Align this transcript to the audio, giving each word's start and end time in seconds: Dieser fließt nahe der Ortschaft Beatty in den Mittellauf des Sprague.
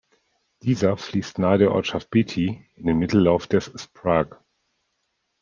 Dieser 0.63 0.97
fließt 0.97 1.37
nahe 1.37 1.59
der 1.59 1.71
Ortschaft 1.73 2.09
Beatty 2.09 2.65
in 2.75 2.87
den 2.87 2.97
Mittellauf 2.97 3.45
des 3.45 3.71
Sprague. 3.79 4.39